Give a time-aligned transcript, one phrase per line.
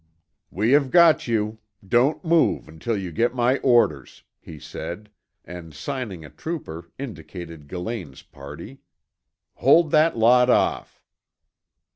[0.49, 1.59] "We have got you!
[1.87, 5.11] Don't move until you get my orders," he said,
[5.45, 8.79] and signing a trooper, indicated Gillane's party.
[9.57, 11.03] "Hold that lot off!"